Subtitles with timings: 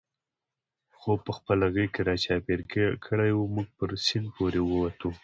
[0.99, 2.59] خوپ په خپله غېږ کې را چاپېر
[3.05, 5.09] کړی و، موږ پر سیند پورې وتو.